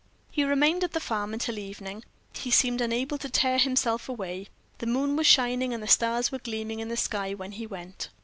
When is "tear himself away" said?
3.29-4.47